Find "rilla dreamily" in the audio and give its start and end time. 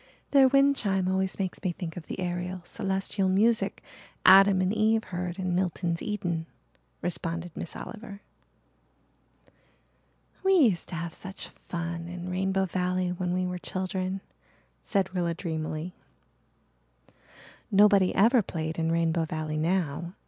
15.13-15.93